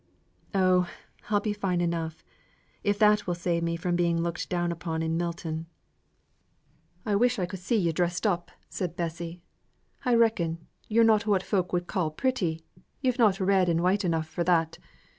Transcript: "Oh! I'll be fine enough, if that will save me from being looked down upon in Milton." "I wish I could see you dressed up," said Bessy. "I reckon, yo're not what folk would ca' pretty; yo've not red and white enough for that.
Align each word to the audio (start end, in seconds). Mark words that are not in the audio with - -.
"Oh! 0.55 0.89
I'll 1.29 1.41
be 1.41 1.53
fine 1.53 1.79
enough, 1.79 2.23
if 2.83 2.97
that 2.97 3.27
will 3.27 3.35
save 3.35 3.61
me 3.61 3.75
from 3.75 3.95
being 3.95 4.19
looked 4.23 4.49
down 4.49 4.71
upon 4.71 5.03
in 5.03 5.15
Milton." 5.15 5.67
"I 7.05 7.15
wish 7.15 7.37
I 7.37 7.45
could 7.45 7.59
see 7.59 7.75
you 7.75 7.93
dressed 7.93 8.25
up," 8.25 8.49
said 8.67 8.95
Bessy. 8.95 9.43
"I 10.03 10.15
reckon, 10.15 10.65
yo're 10.87 11.03
not 11.03 11.27
what 11.27 11.43
folk 11.43 11.71
would 11.71 11.85
ca' 11.85 12.09
pretty; 12.09 12.63
yo've 13.01 13.19
not 13.19 13.39
red 13.39 13.69
and 13.69 13.83
white 13.83 14.03
enough 14.03 14.25
for 14.27 14.43
that. 14.43 14.79